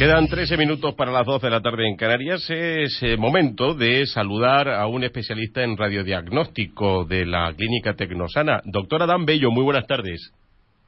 Quedan 0.00 0.28
13 0.28 0.56
minutos 0.56 0.94
para 0.94 1.12
las 1.12 1.26
12 1.26 1.46
de 1.46 1.50
la 1.50 1.60
tarde 1.60 1.86
en 1.86 1.94
Canarias. 1.94 2.48
Es 2.48 3.02
eh, 3.02 3.18
momento 3.18 3.74
de 3.74 4.06
saludar 4.06 4.66
a 4.70 4.86
un 4.86 5.04
especialista 5.04 5.62
en 5.62 5.76
radiodiagnóstico 5.76 7.04
de 7.04 7.26
la 7.26 7.52
Clínica 7.52 7.92
Tecnosana. 7.92 8.62
Doctor 8.64 9.02
Adán 9.02 9.26
Bello, 9.26 9.50
muy 9.50 9.62
buenas 9.62 9.86
tardes. 9.86 10.32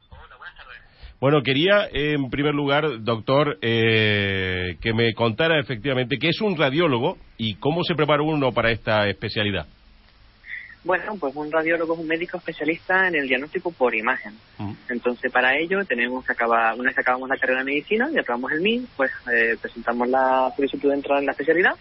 Hola, 0.08 0.38
buenas 0.38 0.56
tardes. 0.56 0.78
Bueno, 1.20 1.42
quería, 1.42 1.88
en 1.92 2.30
primer 2.30 2.54
lugar, 2.54 3.02
doctor, 3.02 3.58
eh, 3.60 4.78
que 4.80 4.94
me 4.94 5.12
contara 5.12 5.60
efectivamente 5.60 6.16
qué 6.16 6.30
es 6.30 6.40
un 6.40 6.56
radiólogo 6.56 7.18
y 7.36 7.56
cómo 7.56 7.84
se 7.84 7.94
prepara 7.94 8.22
uno 8.22 8.52
para 8.52 8.70
esta 8.70 9.06
especialidad. 9.10 9.66
Bueno, 10.84 11.16
pues 11.20 11.32
un 11.36 11.52
radiólogo 11.52 11.94
es 11.94 12.00
un 12.00 12.08
médico 12.08 12.38
especialista 12.38 13.06
en 13.06 13.14
el 13.14 13.28
diagnóstico 13.28 13.70
por 13.70 13.94
imagen. 13.94 14.34
Mm. 14.58 14.72
Entonces, 14.88 15.30
para 15.30 15.56
ello 15.56 15.84
tenemos 15.86 16.24
que 16.26 16.32
acabar, 16.32 16.74
una 16.74 16.86
vez 16.88 16.94
que 16.96 17.02
acabamos 17.02 17.28
la 17.28 17.36
carrera 17.36 17.60
de 17.60 17.66
medicina 17.66 18.08
y 18.12 18.18
acabamos 18.18 18.50
el 18.50 18.60
MIN, 18.60 18.88
pues 18.96 19.10
eh, 19.32 19.56
presentamos 19.60 20.08
la 20.08 20.52
solicitud 20.56 20.88
de 20.88 20.96
entrada 20.96 21.20
en 21.20 21.26
la 21.26 21.32
especialidad 21.32 21.74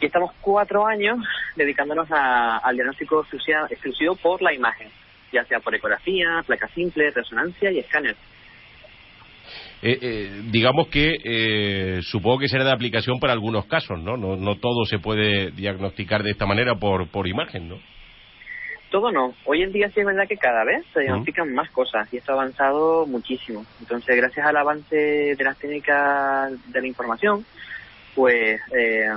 y 0.00 0.06
estamos 0.06 0.32
cuatro 0.40 0.84
años 0.84 1.18
dedicándonos 1.54 2.10
a- 2.10 2.58
al 2.58 2.74
diagnóstico 2.74 3.24
exclusivo 3.70 4.16
por 4.16 4.42
la 4.42 4.52
imagen, 4.52 4.88
ya 5.32 5.44
sea 5.44 5.60
por 5.60 5.72
ecografía, 5.74 6.42
placa 6.44 6.66
simple, 6.74 7.12
resonancia 7.12 7.70
y 7.70 7.78
escáner. 7.78 8.16
Eh, 9.82 9.98
eh, 10.00 10.42
digamos 10.50 10.88
que 10.88 11.14
eh, 11.22 12.00
supongo 12.02 12.38
que 12.40 12.48
será 12.48 12.64
de 12.64 12.72
aplicación 12.72 13.20
para 13.20 13.34
algunos 13.34 13.66
casos, 13.66 14.00
¿no? 14.00 14.16
No, 14.16 14.34
no 14.34 14.56
todo 14.56 14.86
se 14.86 14.98
puede 14.98 15.50
diagnosticar 15.52 16.22
de 16.22 16.30
esta 16.30 16.46
manera 16.46 16.74
por, 16.76 17.06
por 17.08 17.28
imagen, 17.28 17.68
¿no? 17.68 17.78
Todo 18.94 19.10
no. 19.10 19.34
Hoy 19.46 19.60
en 19.60 19.72
día 19.72 19.90
sí 19.90 19.98
es 19.98 20.06
verdad 20.06 20.28
que 20.28 20.36
cada 20.36 20.62
vez 20.62 20.86
se 20.94 21.00
diagnostican 21.00 21.52
más 21.52 21.68
cosas 21.70 22.06
y 22.14 22.18
esto 22.18 22.30
ha 22.30 22.36
avanzado 22.36 23.06
muchísimo. 23.06 23.66
Entonces, 23.80 24.16
gracias 24.16 24.46
al 24.46 24.56
avance 24.56 24.94
de 25.34 25.44
las 25.44 25.58
técnicas 25.58 26.52
de 26.72 26.80
la 26.80 26.86
información, 26.86 27.44
pues 28.14 28.60
eh, 28.72 29.08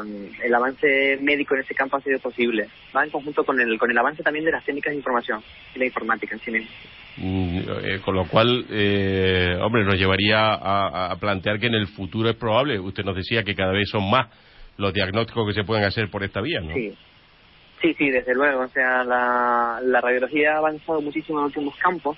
el 0.43 0.55
avance 0.55 1.19
médico 1.21 1.53
en 1.53 1.61
ese 1.61 1.75
campo 1.75 1.95
ha 1.95 2.01
sido 2.01 2.17
posible. 2.17 2.67
Va 2.95 3.03
en 3.03 3.11
conjunto 3.11 3.43
con 3.43 3.61
el, 3.61 3.77
con 3.77 3.91
el 3.91 3.97
avance 3.99 4.23
también 4.23 4.45
de 4.45 4.51
las 4.51 4.65
técnicas 4.65 4.89
de 4.89 4.97
información 4.97 5.43
y 5.75 5.77
la 5.77 5.85
informática 5.85 6.33
en 6.33 6.41
sí 6.41 6.49
misma. 6.49 6.71
Mm, 7.17 7.59
eh, 7.83 8.01
con 8.03 8.15
lo 8.15 8.27
cual, 8.27 8.65
eh, 8.71 9.59
hombre, 9.61 9.83
nos 9.83 9.99
llevaría 9.99 10.55
a, 10.55 11.11
a 11.11 11.15
plantear 11.17 11.59
que 11.59 11.67
en 11.67 11.75
el 11.75 11.85
futuro 11.85 12.31
es 12.31 12.35
probable. 12.35 12.79
Usted 12.79 13.03
nos 13.03 13.15
decía 13.15 13.43
que 13.43 13.53
cada 13.53 13.73
vez 13.73 13.87
son 13.91 14.09
más 14.09 14.25
los 14.77 14.91
diagnósticos 14.91 15.47
que 15.47 15.53
se 15.53 15.63
pueden 15.63 15.83
hacer 15.83 16.09
por 16.09 16.23
esta 16.23 16.41
vía, 16.41 16.61
¿no? 16.61 16.73
Sí. 16.73 16.97
Sí, 17.81 17.93
sí, 17.93 18.09
desde 18.09 18.33
luego. 18.33 18.61
O 18.61 18.67
sea, 18.69 19.03
la, 19.03 19.79
la 19.83 20.01
radiología 20.01 20.55
ha 20.55 20.57
avanzado 20.57 20.99
muchísimo 21.01 21.39
en 21.39 21.45
los 21.45 21.55
últimos 21.55 21.77
campos 21.77 22.17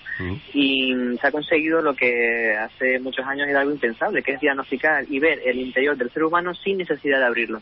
y 0.53 0.93
se 1.19 1.27
ha 1.27 1.31
conseguido 1.31 1.81
lo 1.81 1.93
que 1.93 2.55
hace 2.57 2.99
muchos 2.99 3.25
años 3.25 3.47
era 3.47 3.61
algo 3.61 3.73
impensable, 3.73 4.23
que 4.23 4.33
es 4.33 4.39
diagnosticar 4.39 5.03
y 5.09 5.19
ver 5.19 5.39
el 5.45 5.59
interior 5.59 5.97
del 5.97 6.11
ser 6.11 6.23
humano 6.23 6.53
sin 6.53 6.77
necesidad 6.77 7.19
de 7.19 7.25
abrirlo. 7.25 7.61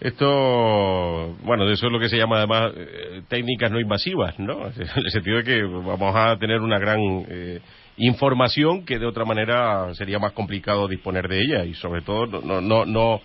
Esto, 0.00 1.36
bueno, 1.44 1.70
eso 1.70 1.86
es 1.86 1.92
lo 1.92 2.00
que 2.00 2.08
se 2.08 2.16
llama 2.16 2.38
además 2.38 2.72
eh, 2.74 3.22
técnicas 3.28 3.70
no 3.70 3.78
invasivas, 3.78 4.36
¿no? 4.38 4.66
En 4.76 5.04
el 5.04 5.10
sentido 5.12 5.36
de 5.36 5.44
que 5.44 5.62
vamos 5.62 6.16
a 6.16 6.36
tener 6.38 6.60
una 6.60 6.78
gran 6.78 6.98
eh, 7.28 7.60
información 7.98 8.84
que 8.84 8.98
de 8.98 9.06
otra 9.06 9.24
manera 9.24 9.94
sería 9.94 10.18
más 10.18 10.32
complicado 10.32 10.88
disponer 10.88 11.28
de 11.28 11.38
ella 11.38 11.64
y 11.64 11.74
sobre 11.74 12.02
todo 12.02 12.26
no, 12.26 12.40
no, 12.40 12.60
no, 12.60 12.84
no 12.84 13.20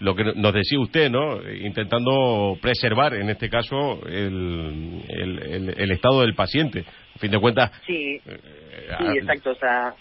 lo 0.00 0.14
que 0.14 0.24
nos 0.24 0.52
decía 0.54 0.78
usted, 0.80 1.10
¿no? 1.10 1.40
Intentando 1.50 2.56
preservar, 2.60 3.14
en 3.14 3.30
este 3.30 3.48
caso, 3.50 4.00
el, 4.06 5.02
el, 5.08 5.38
el- 5.42 5.74
el 5.76 5.90
estado 5.90 6.20
del 6.22 6.34
paciente. 6.34 6.84
A 7.14 7.18
fin 7.18 7.30
de 7.30 7.38
cuentas, 7.40 7.72
Sí, 7.86 8.20
eh, 8.26 8.38
sí, 8.98 9.04
ah, 9.06 9.12
exacto. 9.16 9.50
O 9.50 9.54
sea, 9.56 9.94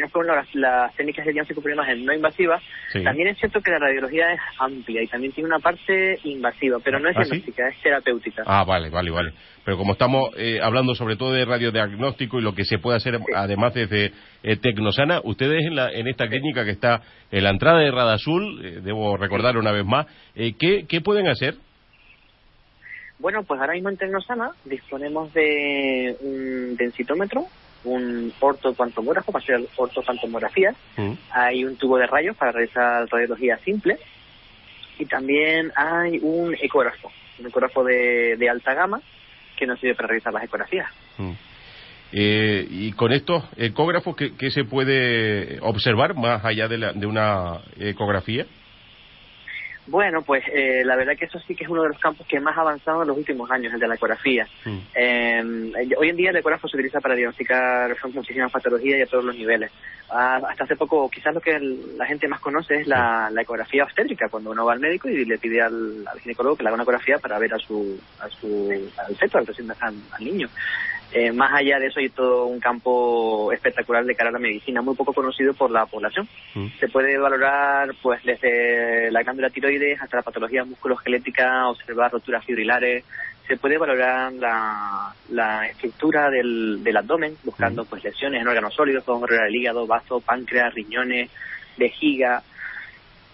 las, 0.00 0.54
las 0.54 0.94
técnicas 0.94 1.24
de 1.24 1.32
diagnóstico 1.32 1.68
imagen 1.68 2.04
no 2.04 2.12
invasivas. 2.12 2.62
Sí. 2.92 3.02
También 3.02 3.28
es 3.28 3.38
cierto 3.38 3.60
que 3.60 3.70
la 3.70 3.78
radiología 3.78 4.32
es 4.32 4.40
amplia 4.58 5.02
y 5.02 5.06
también 5.06 5.32
tiene 5.32 5.48
una 5.48 5.58
parte 5.58 6.18
invasiva, 6.24 6.78
pero 6.82 6.98
no 6.98 7.08
es 7.08 7.16
¿Ah, 7.16 7.24
sí? 7.24 7.30
diagnóstica, 7.30 7.68
es 7.68 7.82
terapéutica. 7.82 8.42
Ah, 8.46 8.64
vale, 8.64 8.90
vale, 8.90 9.10
vale. 9.10 9.32
Pero 9.64 9.78
como 9.78 9.92
estamos 9.92 10.30
eh, 10.36 10.60
hablando 10.62 10.94
sobre 10.94 11.16
todo 11.16 11.32
de 11.32 11.44
radiodiagnóstico 11.44 12.38
y 12.38 12.42
lo 12.42 12.54
que 12.54 12.64
se 12.64 12.78
puede 12.78 12.98
hacer 12.98 13.18
además 13.34 13.74
desde 13.74 14.12
eh, 14.42 14.56
Tecnosana, 14.56 15.20
ustedes 15.24 15.64
en, 15.66 15.76
la, 15.76 15.90
en 15.90 16.06
esta 16.06 16.28
clínica 16.28 16.64
que 16.64 16.72
está 16.72 17.00
en 17.30 17.44
la 17.44 17.50
entrada 17.50 17.78
de 17.78 17.90
Radazul, 17.90 18.64
eh, 18.64 18.80
debo 18.82 19.16
recordar 19.16 19.56
una 19.56 19.72
vez 19.72 19.84
más, 19.84 20.06
eh, 20.34 20.54
¿qué, 20.58 20.84
¿qué 20.86 21.00
pueden 21.00 21.28
hacer? 21.28 21.54
Bueno, 23.18 23.42
pues 23.44 23.60
ahora 23.60 23.72
mismo 23.72 23.88
en 23.88 23.96
Tecnosana 23.96 24.50
disponemos 24.64 25.32
de 25.32 26.16
un 26.20 26.76
densitómetro, 26.76 27.46
un 27.84 28.32
ortopantomógrafo 28.40 29.32
para 29.32 29.42
hacer 29.42 29.60
ortopantomografías, 29.76 30.74
Mm. 30.96 31.12
hay 31.30 31.64
un 31.64 31.76
tubo 31.76 31.98
de 31.98 32.06
rayos 32.06 32.36
para 32.36 32.52
realizar 32.52 33.06
radiología 33.10 33.58
simple 33.58 33.98
y 34.98 35.06
también 35.06 35.72
hay 35.76 36.18
un 36.22 36.54
ecógrafo, 36.60 37.10
un 37.38 37.46
ecógrafo 37.46 37.84
de, 37.84 38.36
de 38.36 38.48
alta 38.48 38.74
gama 38.74 39.00
que 39.56 39.66
nos 39.66 39.78
sirve 39.80 39.94
para 39.94 40.08
realizar 40.08 40.32
las 40.32 40.44
ecografías. 40.44 40.88
Mm. 41.18 41.32
Eh, 42.16 42.66
y 42.70 42.92
con 42.92 43.12
estos 43.12 43.42
ecógrafos, 43.56 44.14
¿qué, 44.14 44.36
qué 44.36 44.50
se 44.50 44.64
puede 44.64 45.58
observar 45.60 46.14
más 46.14 46.44
allá 46.44 46.68
de, 46.68 46.78
la, 46.78 46.92
de 46.92 47.06
una 47.06 47.60
ecografía? 47.78 48.46
Bueno, 49.86 50.22
pues 50.22 50.42
eh, 50.50 50.82
la 50.84 50.96
verdad 50.96 51.14
que 51.16 51.26
eso 51.26 51.38
sí 51.40 51.54
que 51.54 51.64
es 51.64 51.70
uno 51.70 51.82
de 51.82 51.88
los 51.90 51.98
campos 51.98 52.26
que 52.26 52.40
más 52.40 52.56
ha 52.56 52.62
avanzado 52.62 53.02
en 53.02 53.08
los 53.08 53.18
últimos 53.18 53.50
años, 53.50 53.72
el 53.74 53.80
de 53.80 53.86
la 53.88 53.96
ecografía. 53.96 54.46
Mm. 54.64 54.78
Eh, 54.94 55.42
hoy 55.98 56.08
en 56.08 56.16
día 56.16 56.30
el 56.30 56.36
ecógrafo 56.36 56.68
se 56.68 56.76
utiliza 56.78 57.00
para 57.00 57.14
diagnosticar 57.14 57.94
muchísimas 58.14 58.50
patologías 58.50 58.98
y 58.98 59.02
a 59.02 59.06
todos 59.06 59.24
los 59.24 59.36
niveles. 59.36 59.70
Ah, 60.10 60.40
hasta 60.48 60.64
hace 60.64 60.76
poco, 60.76 61.10
quizás 61.10 61.34
lo 61.34 61.40
que 61.40 61.52
el- 61.56 61.98
la 61.98 62.06
gente 62.06 62.28
más 62.28 62.40
conoce 62.40 62.76
es 62.76 62.86
la, 62.86 63.28
la 63.30 63.42
ecografía 63.42 63.84
obstétrica, 63.84 64.28
cuando 64.30 64.50
uno 64.50 64.64
va 64.64 64.72
al 64.72 64.80
médico 64.80 65.08
y 65.08 65.24
le 65.24 65.38
pide 65.38 65.60
al, 65.60 66.04
al 66.06 66.20
ginecólogo 66.20 66.56
que 66.56 66.62
le 66.62 66.68
haga 66.68 66.74
una 66.76 66.82
ecografía 66.84 67.18
para 67.18 67.38
ver 67.38 67.52
a 67.52 67.58
su, 67.58 67.98
a 68.20 68.28
su 68.30 68.90
al 68.96 69.16
feto, 69.16 69.38
al, 69.38 69.46
al 69.80 70.24
niño. 70.24 70.48
Eh, 71.12 71.32
más 71.32 71.52
allá 71.52 71.78
de 71.78 71.86
eso 71.86 72.00
hay 72.00 72.08
todo 72.08 72.46
un 72.46 72.58
campo 72.58 73.52
espectacular 73.52 74.04
de 74.04 74.14
cara 74.14 74.30
a 74.30 74.32
la 74.32 74.38
medicina, 74.38 74.82
muy 74.82 74.96
poco 74.96 75.12
conocido 75.12 75.54
por 75.54 75.70
la 75.70 75.86
población. 75.86 76.28
Mm. 76.54 76.66
Se 76.80 76.88
puede 76.88 77.16
valorar 77.18 77.94
pues 78.02 78.22
desde 78.24 79.10
la 79.12 79.22
glándula 79.22 79.50
tiroides 79.50 80.00
hasta 80.00 80.16
la 80.16 80.22
patología 80.22 80.64
musculoesquelética, 80.64 81.68
observar 81.68 82.10
roturas 82.10 82.44
fibrilares, 82.44 83.04
se 83.46 83.56
puede 83.58 83.76
valorar 83.76 84.32
la, 84.32 85.14
la 85.30 85.66
estructura 85.66 86.30
del, 86.30 86.82
del 86.82 86.96
abdomen, 86.96 87.36
buscando 87.44 87.84
pues 87.84 88.02
lesiones 88.02 88.40
en 88.40 88.48
órganos 88.48 88.74
sólidos, 88.74 89.04
como 89.04 89.26
el 89.26 89.54
hígado, 89.54 89.86
vaso, 89.86 90.20
páncreas, 90.20 90.74
riñones, 90.74 91.30
vejiga. 91.76 92.42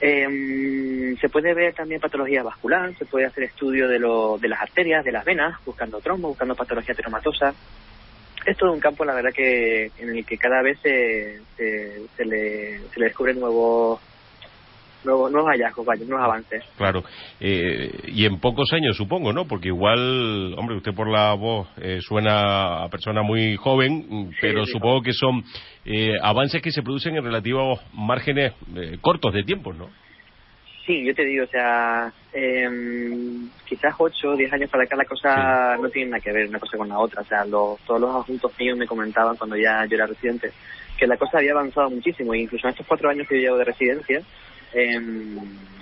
Em, 0.01 1.17
se 1.19 1.29
puede 1.29 1.53
ver 1.53 1.75
también 1.75 2.01
patología 2.01 2.43
vascular, 2.43 2.97
se 2.97 3.05
puede 3.05 3.27
hacer 3.27 3.45
estudio 3.45 3.87
de, 3.87 3.99
lo, 3.99 4.39
de 4.39 4.49
las 4.49 4.63
arterias, 4.63 5.05
de 5.05 5.13
las 5.13 5.25
venas, 5.25 5.63
buscando 5.65 6.01
trombo, 6.01 6.29
buscando 6.29 6.55
patología 6.55 6.95
traumatosa. 6.95 7.55
Es 8.47 8.57
todo 8.57 8.73
un 8.73 8.81
campo, 8.81 9.05
la 9.05 9.15
verdad, 9.15 9.33
que 9.33 9.91
en 9.99 10.17
el 10.17 10.25
que 10.25 10.39
cada 10.39 10.63
vez 10.63 10.79
se, 10.83 11.41
se, 11.57 12.01
se 12.17 12.25
le, 12.25 12.79
se 12.89 12.99
le 12.99 13.07
descubren 13.07 13.39
nuevos, 13.39 14.01
nuevos, 15.05 15.31
nuevos 15.31 15.51
hallazgos, 15.51 15.85
vaya, 15.85 16.05
nuevos 16.05 16.25
avances. 16.25 16.65
Claro. 16.77 17.03
Eh, 17.41 17.91
y 18.09 18.25
en 18.27 18.39
pocos 18.41 18.73
años, 18.73 18.97
supongo, 18.97 19.33
¿no? 19.33 19.47
Porque 19.47 19.69
igual, 19.69 20.55
hombre, 20.57 20.77
usted 20.77 20.95
por 20.95 21.09
la 21.09 21.35
voz 21.35 21.69
eh, 21.81 21.99
suena 22.01 22.85
a 22.85 22.89
persona 22.89 23.23
muy 23.23 23.57
joven, 23.57 24.07
mm, 24.09 24.31
pero 24.41 24.65
sí, 24.65 24.73
supongo 24.73 25.03
que 25.03 25.13
son 25.13 25.43
eh, 25.85 26.15
avances 26.23 26.63
que 26.63 26.71
se 26.71 26.83
producen 26.83 27.17
en 27.17 27.25
relativos 27.25 27.81
márgenes 27.93 28.53
eh, 28.77 28.99
cortos 29.01 29.33
de 29.33 29.45
tiempo, 29.45 29.73
¿no? 29.73 29.89
Sí, 30.87 31.05
yo 31.05 31.15
te 31.15 31.25
digo, 31.25 31.45
o 31.45 31.47
sea, 31.47 32.13
em, 32.33 33.49
quizás 33.65 33.95
8 33.97 34.31
o 34.31 34.37
10 34.37 34.53
años 34.53 34.71
para 34.71 34.85
acá 34.85 34.97
la 34.97 35.05
cosa 35.05 35.77
no 35.77 35.89
tiene 35.89 36.11
nada 36.11 36.21
que 36.21 36.33
ver 36.33 36.49
una 36.49 36.59
cosa 36.59 36.77
con 36.77 36.89
la 36.89 36.99
otra. 36.99 37.23
O 37.23 37.25
sea, 37.25 37.45
los, 37.45 37.79
todos 37.87 38.01
los 38.01 38.11
adjuntos 38.11 38.53
míos 38.59 38.77
me 38.77 38.87
comentaban 38.87 39.37
cuando 39.37 39.57
ya 39.57 39.85
yo 39.87 39.97
era 39.97 40.07
residente 40.07 40.51
que 40.99 41.07
la 41.07 41.17
cosa 41.17 41.39
había 41.39 41.53
avanzado 41.53 41.91
muchísimo. 41.91 42.35
E 42.35 42.41
incluso 42.41 42.67
en 42.67 42.73
estos 42.73 42.87
cuatro 42.87 43.09
años 43.09 43.27
que 43.29 43.37
yo 43.37 43.43
llevo 43.43 43.59
de 43.59 43.65
residencia, 43.65 44.23
em, 44.75 45.37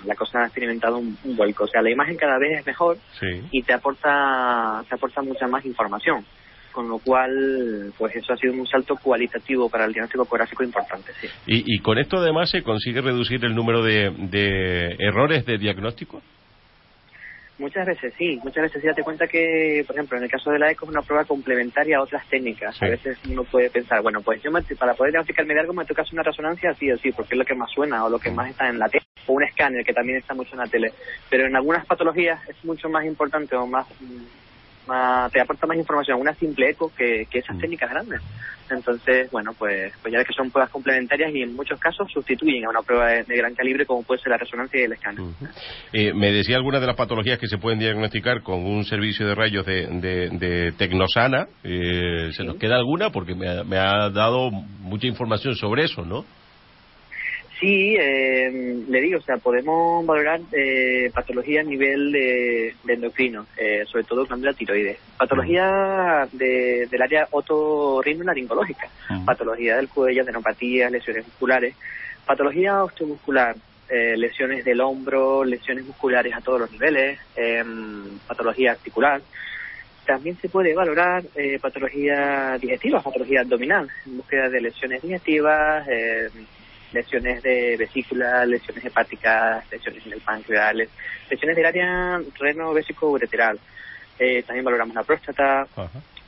la 0.05 0.15
cosa 0.15 0.39
ha 0.43 0.45
experimentado 0.45 0.97
un, 0.97 1.17
un 1.23 1.35
vuelco. 1.35 1.65
O 1.65 1.67
sea, 1.67 1.81
la 1.81 1.91
imagen 1.91 2.15
cada 2.15 2.37
vez 2.39 2.59
es 2.59 2.65
mejor 2.65 2.97
Sí. 3.19 3.41
y 3.51 3.63
te 3.63 3.73
aporta, 3.73 4.83
te 4.87 4.95
aporta 4.95 5.21
mucha 5.21 5.47
más 5.47 5.65
información. 5.65 6.25
con 6.71 6.87
lo 6.87 6.99
cual, 6.99 7.91
pues 7.97 8.15
eso 8.15 8.31
ha 8.31 8.37
sido 8.37 8.53
un 8.53 8.65
salto 8.67 8.95
cualitativo 8.95 9.69
para 9.69 9.85
el 9.85 9.91
diagnóstico 9.91 10.23
ecográfico 10.23 10.63
importante, 10.63 11.11
sí. 11.19 11.27
¿Y, 11.47 11.75
y 11.75 11.79
con 11.79 11.97
esto 11.97 12.17
además 12.17 12.51
se 12.51 12.61
consigue 12.61 13.01
reducir 13.01 13.43
el 13.43 13.55
número 13.55 13.83
de, 13.83 14.11
de 14.11 14.95
errores 14.99 15.45
de 15.47 15.57
diagnóstico? 15.57 16.21
Muchas 17.59 17.85
veces 17.85 18.13
sí, 18.17 18.39
muchas 18.41 18.63
veces 18.63 18.81
sí 18.81 18.87
date 18.87 19.03
cuenta 19.03 19.27
que, 19.27 19.83
por 19.85 19.93
ejemplo, 19.93 20.17
en 20.17 20.23
el 20.23 20.31
caso 20.31 20.49
de 20.49 20.59
la 20.59 20.71
ECO 20.71 20.85
es 20.85 20.91
una 20.91 21.01
prueba 21.01 21.25
complementaria 21.25 21.97
a 21.97 22.01
otras 22.01 22.25
técnicas. 22.29 22.81
A 22.81 22.87
veces 22.87 23.17
uno 23.29 23.43
puede 23.43 23.69
pensar, 23.69 24.01
bueno, 24.01 24.21
pues 24.21 24.41
yo 24.41 24.49
para 24.77 24.93
poder 24.93 25.11
diagnosticarme 25.11 25.53
de 25.53 25.59
algo 25.59 25.73
me 25.73 25.83
toca 25.83 26.03
hacer 26.03 26.13
una 26.13 26.23
resonancia 26.23 26.73
sí 26.75 26.89
o 26.89 26.97
sí, 26.97 27.11
porque 27.11 27.35
es 27.35 27.37
lo 27.37 27.43
que 27.43 27.55
más 27.55 27.69
suena 27.69 28.05
o 28.05 28.09
lo 28.09 28.17
que 28.17 28.31
más 28.31 28.49
está 28.49 28.69
en 28.69 28.79
la 28.79 28.87
tele, 28.87 29.03
o 29.27 29.33
un 29.33 29.43
escáner 29.43 29.83
que 29.83 29.91
también 29.91 30.19
está 30.19 30.33
mucho 30.33 30.53
en 30.53 30.59
la 30.59 30.67
tele. 30.67 30.93
Pero 31.29 31.47
en 31.47 31.55
algunas 31.57 31.85
patologías 31.85 32.39
es 32.47 32.63
mucho 32.63 32.87
más 32.87 33.03
importante 33.03 33.57
o 33.57 33.67
más 33.67 33.85
te 35.31 35.41
aporta 35.41 35.67
más 35.67 35.77
información 35.77 36.19
una 36.19 36.33
simple 36.35 36.69
eco 36.69 36.91
que, 36.95 37.27
esas 37.31 37.55
mm. 37.55 37.59
técnicas 37.59 37.89
grandes. 37.89 38.21
Entonces, 38.69 39.31
bueno, 39.31 39.51
pues, 39.57 39.91
pues 40.01 40.11
ya 40.11 40.19
ves 40.19 40.27
que 40.27 40.33
son 40.33 40.51
pruebas 40.51 40.71
complementarias 40.71 41.33
y 41.33 41.41
en 41.41 41.55
muchos 41.55 41.79
casos 41.79 42.07
sustituyen 42.11 42.65
a 42.65 42.69
una 42.69 42.81
prueba 42.83 43.07
de, 43.07 43.35
gran 43.35 43.55
calibre 43.55 43.85
como 43.85 44.03
puede 44.03 44.21
ser 44.21 44.29
la 44.29 44.37
resonancia 44.37 44.79
y 44.79 44.83
el 44.83 44.93
escáner. 44.93 45.21
Eh, 45.91 46.13
me 46.13 46.31
decía 46.31 46.57
algunas 46.57 46.79
de 46.81 46.87
las 46.87 46.95
patologías 46.95 47.39
que 47.39 47.47
se 47.47 47.57
pueden 47.57 47.79
diagnosticar 47.79 48.43
con 48.43 48.63
un 48.65 48.85
servicio 48.85 49.27
de 49.27 49.33
rayos 49.33 49.65
de, 49.65 49.87
de, 49.87 50.71
Tecnosana. 50.73 51.47
Eh, 51.63 52.29
¿Se 52.33 52.43
nos 52.43 52.57
queda 52.57 52.75
alguna? 52.75 53.09
Porque 53.11 53.33
me 53.33 53.63
me 53.63 53.77
ha 53.77 54.09
dado 54.09 54.51
mucha 54.51 55.07
información 55.07 55.55
sobre 55.55 55.85
eso, 55.85 56.05
¿no? 56.05 56.25
Sí, 57.59 57.95
eh, 57.99 58.83
le 58.87 59.01
digo, 59.01 59.19
o 59.19 59.21
sea, 59.21 59.37
podemos 59.37 60.05
valorar 60.05 60.39
eh, 60.53 61.11
patología 61.13 61.59
a 61.59 61.63
nivel 61.63 62.11
de, 62.11 62.73
endocrino, 62.87 63.47
eh, 63.57 63.83
sobre 63.85 64.05
todo 64.05 64.25
la 64.37 64.53
tiroides. 64.53 64.97
Patología 65.17 66.27
de, 66.31 66.87
del 66.89 67.01
área 67.01 67.27
otorrinolaringológica, 67.31 68.87
patología 69.25 69.75
del 69.75 69.89
cuello, 69.89 70.23
adenopatías, 70.23 70.89
lesiones 70.89 71.25
musculares, 71.25 71.75
patología 72.25 72.81
osteomuscular, 72.83 73.55
eh, 73.89 74.15
lesiones 74.15 74.63
del 74.63 74.81
hombro, 74.81 75.43
lesiones 75.43 75.83
musculares 75.83 76.31
a 76.35 76.41
todos 76.41 76.59
los 76.59 76.71
niveles, 76.71 77.19
em, 77.35 78.19
patología 78.27 78.71
articular. 78.71 79.19
También 80.05 80.37
se 80.37 80.47
puede 80.47 80.75
valorar 80.75 81.23
eh, 81.35 81.57
patología 81.59 82.55
digestiva, 82.61 83.01
patología 83.01 83.41
abdominal, 83.41 83.89
en 84.05 84.17
búsqueda 84.17 84.47
de 84.47 84.61
lesiones 84.61 85.01
digestivas, 85.01 85.87
eh, 85.89 86.29
lesiones 86.93 87.41
de 87.43 87.77
vesícula, 87.77 88.45
lesiones 88.45 88.83
hepáticas, 88.85 89.69
lesiones 89.71 90.05
en 90.05 90.13
el 90.13 90.21
páncreas, 90.21 90.75
lesiones 91.29 91.55
del 91.55 91.65
área 91.65 92.19
reno 92.39 92.73
vésico 92.73 93.09
ureteral. 93.09 93.59
Eh, 94.17 94.43
también 94.43 94.65
valoramos 94.65 94.95
la 94.95 95.03
próstata. 95.03 95.67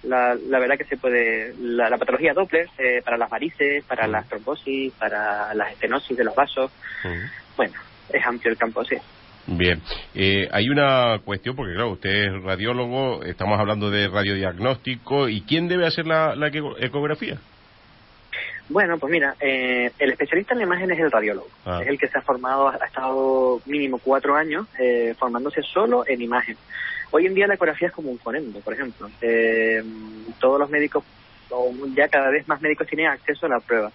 La, 0.03 0.33
la 0.33 0.59
verdad 0.59 0.77
que 0.77 0.85
se 0.85 0.97
puede, 0.97 1.53
la, 1.59 1.95
patología 1.97 2.33
Doppler 2.33 2.67
eh, 2.79 3.01
para 3.03 3.17
las 3.17 3.29
varices, 3.29 3.83
para 3.85 4.07
las 4.07 4.27
trombosis, 4.27 4.91
para 4.93 5.53
las 5.53 5.73
estenosis 5.73 6.17
de 6.17 6.23
los 6.23 6.33
vasos. 6.33 6.71
Bueno, 7.55 7.73
es 8.09 8.25
amplio 8.25 8.51
el 8.51 8.57
campo, 8.57 8.83
sí. 8.83 8.95
Bien, 9.45 9.81
eh, 10.15 10.47
hay 10.51 10.69
una 10.69 11.19
cuestión, 11.23 11.55
porque 11.55 11.73
claro, 11.73 11.91
usted 11.91 12.09
es 12.09 12.43
radiólogo, 12.43 13.23
estamos 13.23 13.59
hablando 13.59 13.91
de 13.91 14.07
radiodiagnóstico, 14.07 15.29
¿y 15.29 15.41
quién 15.41 15.67
debe 15.67 15.85
hacer 15.85 16.07
la 16.07 16.35
ecografía? 16.79 17.37
Bueno, 18.71 18.97
pues 18.97 19.11
mira, 19.11 19.35
eh, 19.41 19.91
el 19.99 20.11
especialista 20.11 20.53
en 20.53 20.59
la 20.59 20.63
imagen 20.65 20.91
es 20.91 20.99
el 20.99 21.11
radiólogo. 21.11 21.47
Ah. 21.65 21.79
Es 21.81 21.89
el 21.89 21.99
que 21.99 22.07
se 22.07 22.17
ha 22.17 22.21
formado, 22.21 22.69
ha 22.69 22.85
estado 22.85 23.61
mínimo 23.65 23.99
cuatro 23.99 24.35
años 24.35 24.65
eh, 24.79 25.13
formándose 25.19 25.61
solo 25.61 26.05
en 26.07 26.21
imagen. 26.21 26.55
Hoy 27.11 27.25
en 27.25 27.33
día 27.33 27.47
la 27.47 27.55
ecografía 27.55 27.89
es 27.89 27.93
como 27.93 28.11
un 28.11 28.19
fonendo, 28.19 28.59
por 28.61 28.73
ejemplo. 28.73 29.09
Eh, 29.21 29.83
todos 30.39 30.57
los 30.57 30.69
médicos, 30.69 31.03
o 31.49 31.73
ya 31.93 32.07
cada 32.07 32.29
vez 32.29 32.47
más 32.47 32.61
médicos 32.61 32.87
tienen 32.87 33.07
acceso 33.07 33.45
a 33.45 33.49
la 33.49 33.59
prueba. 33.59 33.91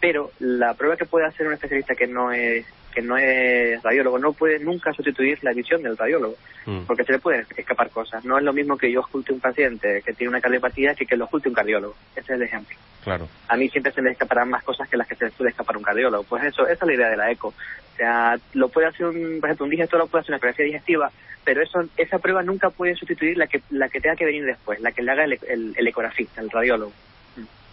Pero 0.00 0.30
la 0.38 0.74
prueba 0.74 0.96
que 0.96 1.04
puede 1.04 1.26
hacer 1.26 1.46
un 1.46 1.52
especialista 1.52 1.94
que 1.94 2.06
no 2.06 2.32
es 2.32 2.66
que 2.90 3.02
no 3.02 3.16
es 3.16 3.82
radiólogo, 3.82 4.18
no 4.18 4.32
puede 4.32 4.58
nunca 4.58 4.92
sustituir 4.92 5.38
la 5.42 5.52
visión 5.52 5.82
del 5.82 5.96
radiólogo, 5.96 6.36
mm. 6.66 6.80
porque 6.86 7.04
se 7.04 7.12
le 7.12 7.18
pueden 7.18 7.46
escapar 7.56 7.90
cosas. 7.90 8.24
No 8.24 8.36
es 8.36 8.44
lo 8.44 8.52
mismo 8.52 8.76
que 8.76 8.90
yo 8.90 9.00
oculte 9.00 9.32
un 9.32 9.40
paciente 9.40 10.02
que 10.04 10.12
tiene 10.12 10.30
una 10.30 10.40
cardiopatía 10.40 10.94
que 10.94 11.06
que 11.06 11.16
lo 11.16 11.24
oculte 11.26 11.48
un 11.48 11.54
cardiólogo. 11.54 11.94
Ese 12.12 12.20
es 12.20 12.30
el 12.30 12.42
ejemplo. 12.42 12.76
Claro. 13.02 13.28
A 13.48 13.56
mí 13.56 13.68
siempre 13.68 13.92
se 13.92 14.02
le 14.02 14.10
escaparán 14.10 14.50
más 14.50 14.62
cosas 14.62 14.88
que 14.88 14.96
las 14.96 15.06
que 15.06 15.14
se 15.14 15.30
suele 15.30 15.50
escapar 15.50 15.76
un 15.76 15.82
cardiólogo. 15.82 16.24
Pues 16.24 16.44
eso, 16.44 16.62
esa 16.64 16.84
es 16.84 16.86
la 16.86 16.94
idea 16.94 17.10
de 17.10 17.16
la 17.16 17.30
eco. 17.30 17.48
O 17.48 17.96
sea, 17.96 18.36
lo 18.54 18.68
puede 18.68 18.88
hacer 18.88 19.06
un, 19.06 19.38
por 19.40 19.48
ejemplo, 19.48 19.64
un 19.64 19.70
digestor 19.70 20.00
lo 20.00 20.06
puede 20.06 20.22
hacer 20.22 20.32
una 20.32 20.38
ecografía 20.38 20.66
digestiva, 20.66 21.10
pero 21.44 21.62
eso, 21.62 21.84
esa 21.96 22.18
prueba 22.18 22.42
nunca 22.42 22.70
puede 22.70 22.94
sustituir 22.96 23.36
la 23.36 23.46
que, 23.46 23.62
la 23.70 23.88
que 23.88 24.00
tenga 24.00 24.16
que 24.16 24.24
venir 24.24 24.44
después, 24.44 24.80
la 24.80 24.92
que 24.92 25.02
le 25.02 25.12
haga 25.12 25.24
el, 25.24 25.38
el 25.76 25.86
ecografista, 25.86 26.40
el 26.40 26.50
radiólogo. 26.50 26.92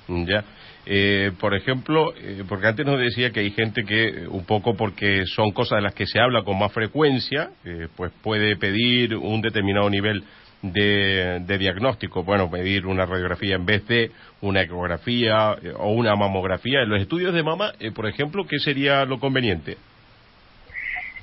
Ya. 0.08 0.44
Eh, 0.86 1.32
por 1.40 1.54
ejemplo, 1.54 2.14
eh, 2.16 2.44
porque 2.48 2.68
antes 2.68 2.86
nos 2.86 2.98
decía 2.98 3.32
que 3.32 3.42
hay 3.42 3.52
gente 3.52 3.84
que, 3.84 4.08
eh, 4.08 4.28
un 4.28 4.46
poco 4.46 4.76
porque 4.76 5.26
son 5.26 5.52
cosas 5.52 5.80
de 5.80 5.82
las 5.82 5.94
que 5.94 6.06
se 6.06 6.20
habla 6.20 6.44
con 6.44 6.58
más 6.58 6.72
frecuencia, 6.72 7.50
pues 7.98 8.12
puede 8.24 8.56
pedir 8.56 9.16
un 9.16 9.42
determinado 9.42 9.90
nivel 9.90 10.24
de, 10.62 11.58
diagnóstico. 11.60 12.24
Bueno, 12.24 12.50
pedir 12.50 12.86
una 12.86 13.06
radiografía 13.06 13.56
en 13.56 13.66
vez 13.66 13.86
de 13.88 14.12
una 14.42 14.62
ecografía 14.62 15.58
o 15.78 15.92
una 15.92 16.16
mamografía. 16.16 16.84
En 16.84 16.90
los 16.90 17.02
estudios 17.02 17.34
de 17.34 17.44
mama, 17.44 17.74
por 17.94 18.08
ejemplo, 18.08 18.48
¿qué 18.48 18.60
sería 18.60 19.04
lo 19.04 19.20
conveniente? 19.20 19.76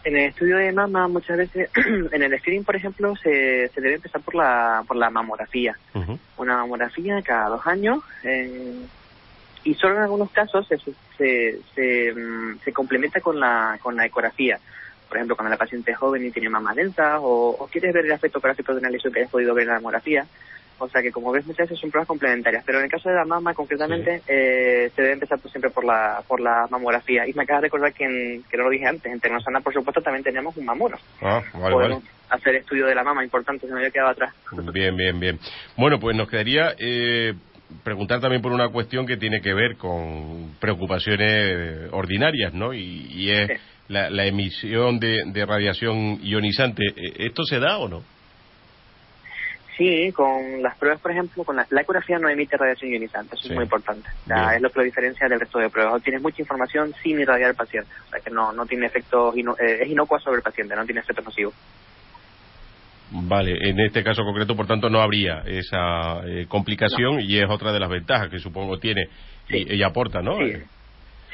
En 0.04 0.16
el 0.16 0.28
estudio 0.28 0.58
de 0.58 0.70
mama, 0.70 1.08
muchas 1.08 1.38
veces, 1.38 1.70
en 2.12 2.22
el 2.22 2.38
screening, 2.38 2.64
por 2.64 2.76
ejemplo, 2.76 3.16
se, 3.16 3.68
se 3.68 3.80
debe 3.80 3.94
empezar 3.94 4.20
por 4.20 4.34
la, 4.34 4.84
por 4.86 4.96
la 4.98 5.08
mamografía. 5.08 5.76
Una 6.36 6.58
mamografía 6.58 7.22
cada 7.22 7.48
dos 7.48 7.66
años. 7.66 8.00
Eh, 8.22 8.84
y 9.64 9.74
solo 9.74 9.96
en 9.96 10.02
algunos 10.02 10.30
casos 10.30 10.68
se, 10.68 10.76
se, 11.16 11.58
se, 11.74 12.12
mm, 12.12 12.58
se, 12.62 12.72
complementa 12.72 13.20
con 13.20 13.40
la, 13.40 13.78
con 13.82 13.96
la 13.96 14.04
ecografía. 14.04 14.58
Por 15.08 15.16
ejemplo, 15.16 15.36
cuando 15.36 15.50
la 15.50 15.56
paciente 15.56 15.92
es 15.92 15.96
joven 15.96 16.26
y 16.26 16.30
tiene 16.30 16.50
mama 16.50 16.74
densa, 16.74 17.18
o, 17.20 17.50
o 17.50 17.66
quieres 17.68 17.94
ver 17.94 18.04
el 18.04 18.12
aspecto 18.12 18.40
gráfico 18.40 18.72
de 18.72 18.80
una 18.80 18.90
lesión 18.90 19.10
que 19.10 19.20
hayas 19.20 19.30
podido 19.30 19.54
ver 19.54 19.62
en 19.62 19.68
la 19.68 19.74
mamografía. 19.76 20.26
O 20.78 20.88
sea 20.88 21.02
que, 21.02 21.10
como 21.10 21.32
ves, 21.32 21.46
muchas 21.46 21.68
veces 21.68 21.80
son 21.80 21.90
pruebas 21.90 22.08
complementarias. 22.08 22.64
Pero 22.64 22.78
en 22.78 22.84
el 22.84 22.90
caso 22.90 23.08
de 23.08 23.14
la 23.14 23.24
mama, 23.24 23.54
concretamente, 23.54 24.22
eh, 24.26 24.90
se 24.94 25.02
debe 25.02 25.14
empezar 25.14 25.38
pues, 25.38 25.52
siempre 25.52 25.70
por 25.70 25.84
la, 25.84 26.22
por 26.26 26.40
la 26.40 26.66
mamografía. 26.70 27.26
Y 27.26 27.32
me 27.32 27.42
acabas 27.42 27.62
de 27.62 27.66
recordar 27.66 27.92
que, 27.92 28.40
que 28.50 28.56
no 28.56 28.64
lo 28.64 28.70
dije 28.70 28.86
antes, 28.86 29.12
en 29.12 29.20
Tecnosana, 29.20 29.60
por 29.60 29.72
supuesto, 29.72 30.02
también 30.02 30.24
teníamos 30.24 30.56
un 30.56 30.64
mamoro. 30.64 30.98
Ah, 31.22 31.42
vale, 31.54 31.76
vale. 31.76 31.98
hacer 32.30 32.56
estudio 32.56 32.86
de 32.86 32.94
la 32.94 33.04
mama, 33.04 33.24
importante, 33.24 33.66
se 33.66 33.72
me 33.72 33.78
había 33.78 33.90
quedado 33.90 34.10
atrás. 34.10 34.34
Bien, 34.72 34.96
bien, 34.96 35.20
bien. 35.20 35.38
Bueno, 35.76 35.98
pues 35.98 36.16
nos 36.16 36.28
quedaría... 36.28 36.74
Eh 36.78 37.34
preguntar 37.82 38.20
también 38.20 38.42
por 38.42 38.52
una 38.52 38.68
cuestión 38.68 39.06
que 39.06 39.16
tiene 39.16 39.40
que 39.40 39.54
ver 39.54 39.76
con 39.76 40.54
preocupaciones 40.60 41.92
ordinarias, 41.92 42.52
¿no? 42.54 42.72
Y, 42.72 43.30
es 43.30 43.50
la, 43.88 44.26
emisión 44.26 44.98
de, 44.98 45.44
radiación 45.46 46.20
ionizante. 46.22 46.84
¿E-, 46.84 47.26
¿Esto 47.26 47.44
se 47.44 47.58
da 47.58 47.78
o 47.78 47.88
no? 47.88 48.02
Sí, 49.76 50.12
con 50.12 50.62
las 50.62 50.76
pruebas, 50.78 51.00
por 51.00 51.10
ejemplo, 51.10 51.42
con 51.42 51.56
la, 51.56 51.66
ecografía 51.80 52.18
no 52.18 52.28
emite 52.28 52.56
radiación 52.56 52.92
ionizante, 52.92 53.34
eso 53.34 53.48
es 53.48 53.54
muy 53.54 53.64
importante. 53.64 54.08
es 54.54 54.62
lo 54.62 54.70
que 54.70 54.78
lo 54.78 54.84
diferencia 54.84 55.28
del 55.28 55.40
resto 55.40 55.58
de 55.58 55.68
pruebas. 55.68 56.00
Tienes 56.02 56.22
mucha 56.22 56.40
información 56.40 56.94
sin 57.02 57.18
irradiar 57.18 57.50
al 57.50 57.56
paciente, 57.56 57.90
o 58.06 58.10
sea 58.10 58.20
que 58.20 58.30
no, 58.30 58.52
no 58.52 58.66
tiene 58.66 58.86
efectos, 58.86 59.34
eh, 59.36 59.78
es 59.82 59.88
inocua 59.88 60.20
sobre 60.20 60.36
el 60.36 60.42
paciente, 60.42 60.76
no 60.76 60.84
tiene 60.84 61.00
efectos 61.00 61.24
nocivos. 61.24 61.54
Vale, 63.10 63.56
en 63.68 63.80
este 63.80 64.02
caso 64.02 64.22
concreto, 64.22 64.56
por 64.56 64.66
tanto, 64.66 64.88
no 64.90 65.00
habría 65.00 65.42
esa 65.46 66.26
eh, 66.26 66.46
complicación 66.48 67.20
y 67.20 67.38
es 67.38 67.48
otra 67.48 67.72
de 67.72 67.80
las 67.80 67.88
ventajas 67.88 68.28
que 68.28 68.38
supongo 68.38 68.78
tiene 68.78 69.08
y, 69.48 69.82
aporta, 69.82 70.20
¿no? 70.22 70.38
Sí. 70.38 70.54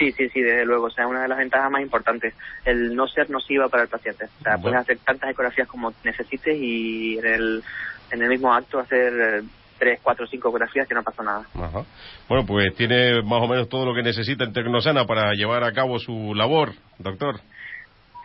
Sí, 0.01 0.13
sí, 0.13 0.41
desde 0.41 0.65
luego. 0.65 0.87
O 0.87 0.91
sea, 0.91 1.07
una 1.07 1.23
de 1.23 1.29
las 1.29 1.37
ventajas 1.37 1.71
más 1.71 1.83
importantes, 1.83 2.35
el 2.65 2.97
no 2.97 3.07
ser 3.07 3.29
nociva 3.29 3.69
para 3.69 3.83
el 3.83 3.89
paciente. 3.91 4.25
O 4.25 4.43
sea, 4.43 4.57
puedes 4.57 4.79
hacer 4.79 4.99
tantas 5.05 5.31
ecografías 5.31 5.69
como 5.69 5.93
necesites 6.05 6.57
y 6.59 7.19
en 7.19 7.27
el, 7.27 7.63
en 8.11 8.23
el 8.23 8.29
mismo 8.31 8.53
acto 8.55 8.79
hacer 8.79 9.13
eh, 9.13 9.43
tres, 9.79 10.01
cuatro, 10.03 10.27
cinco 10.27 10.49
ecografías 10.49 10.89
que 10.89 10.95
no 10.95 11.03
pasa 11.03 11.23
nada. 11.23 11.47
Ajá. 11.55 11.85
Bueno, 12.31 12.47
pues 12.47 12.75
tiene 12.77 13.23
más 13.23 13.43
o 13.43 13.47
menos 13.47 13.69
todo 13.69 13.85
lo 13.85 13.95
que 13.95 14.03
necesita 14.03 14.45
en 14.45 14.55
Tecnosana 14.55 15.05
para 15.05 15.35
llevar 15.35 15.65
a 15.65 15.73
cabo 15.73 15.99
su 15.99 16.35
labor, 16.35 16.73
doctor. 16.99 17.41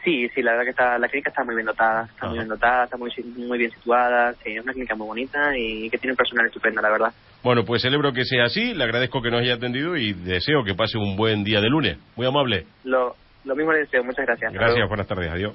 Sí, 0.06 0.30
sí, 0.30 0.42
la 0.44 0.52
verdad 0.52 0.66
que 0.66 0.70
está, 0.70 0.98
la 0.98 1.10
clínica 1.10 1.32
está 1.32 1.44
muy 1.44 1.56
bien 1.56 1.66
dotada, 1.66 2.06
está 2.06 2.28
muy 2.28 2.38
bien 2.38 2.48
dotada, 2.48 2.84
está 2.86 2.96
muy, 2.96 3.12
muy 3.36 3.58
bien 3.58 3.72
situada, 3.72 4.34
sí, 4.36 4.52
es 4.56 4.64
una 4.64 4.72
clínica 4.72 4.96
muy 4.96 5.08
bonita 5.08 5.58
y 5.58 5.90
que 5.90 5.98
tiene 5.98 6.14
un 6.14 6.18
personal 6.18 6.46
estupendo, 6.46 6.80
la 6.82 6.92
verdad. 6.92 7.14
Bueno, 7.46 7.64
pues 7.64 7.84
celebro 7.84 8.12
que 8.12 8.26
sea 8.26 8.46
así, 8.46 8.74
le 8.74 8.84
agradezco 8.86 9.22
que 9.22 9.30
nos 9.30 9.40
haya 9.40 9.54
atendido 9.54 9.96
y 9.96 10.14
deseo 10.14 10.64
que 10.64 10.74
pase 10.74 10.98
un 10.98 11.16
buen 11.16 11.44
día 11.44 11.62
de 11.62 11.70
lunes. 11.70 11.96
Muy 12.16 12.26
amable. 12.26 12.66
Lo, 12.84 13.16
lo 13.44 13.56
mismo 13.56 13.72
le 13.72 13.82
deseo, 13.82 14.04
muchas 14.04 14.26
gracias. 14.26 14.52
Gracias, 14.52 14.88
buenas 14.88 15.06
tardes, 15.06 15.30
adiós. 15.30 15.54